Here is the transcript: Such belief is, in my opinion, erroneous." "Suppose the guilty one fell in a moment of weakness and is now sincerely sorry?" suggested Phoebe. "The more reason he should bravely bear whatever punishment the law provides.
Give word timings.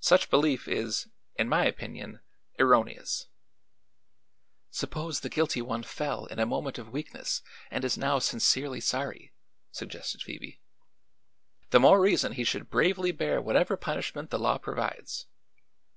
Such 0.00 0.30
belief 0.30 0.66
is, 0.66 1.06
in 1.36 1.48
my 1.48 1.64
opinion, 1.64 2.18
erroneous." 2.58 3.28
"Suppose 4.72 5.20
the 5.20 5.28
guilty 5.28 5.62
one 5.62 5.84
fell 5.84 6.26
in 6.26 6.40
a 6.40 6.44
moment 6.44 6.76
of 6.76 6.88
weakness 6.90 7.40
and 7.70 7.84
is 7.84 7.96
now 7.96 8.18
sincerely 8.18 8.80
sorry?" 8.80 9.32
suggested 9.70 10.22
Phoebe. 10.22 10.58
"The 11.70 11.78
more 11.78 12.00
reason 12.00 12.32
he 12.32 12.42
should 12.42 12.68
bravely 12.68 13.12
bear 13.12 13.40
whatever 13.40 13.76
punishment 13.76 14.30
the 14.30 14.40
law 14.40 14.58
provides. 14.58 15.28